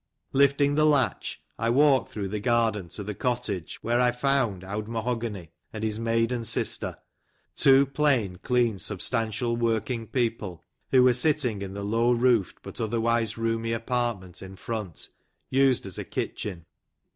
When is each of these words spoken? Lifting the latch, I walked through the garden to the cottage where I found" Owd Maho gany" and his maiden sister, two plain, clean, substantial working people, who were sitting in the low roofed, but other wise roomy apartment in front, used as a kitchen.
Lifting 0.33 0.73
the 0.73 0.85
latch, 0.87 1.43
I 1.59 1.69
walked 1.69 2.09
through 2.09 2.29
the 2.29 2.39
garden 2.39 2.89
to 2.89 3.03
the 3.03 3.13
cottage 3.13 3.77
where 3.83 4.01
I 4.01 4.09
found" 4.11 4.63
Owd 4.63 4.87
Maho 4.87 5.15
gany" 5.15 5.49
and 5.71 5.83
his 5.83 5.99
maiden 5.99 6.43
sister, 6.43 6.97
two 7.55 7.85
plain, 7.85 8.39
clean, 8.41 8.79
substantial 8.79 9.55
working 9.55 10.07
people, 10.07 10.65
who 10.89 11.03
were 11.03 11.13
sitting 11.13 11.61
in 11.61 11.75
the 11.75 11.83
low 11.85 12.13
roofed, 12.13 12.63
but 12.63 12.81
other 12.81 12.99
wise 12.99 13.37
roomy 13.37 13.73
apartment 13.73 14.41
in 14.41 14.55
front, 14.55 15.07
used 15.51 15.85
as 15.85 15.99
a 15.99 16.03
kitchen. 16.03 16.65